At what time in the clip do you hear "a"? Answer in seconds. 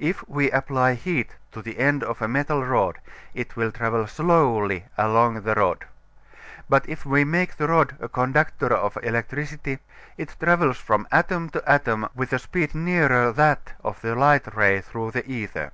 2.20-2.26, 8.00-8.08, 12.32-12.40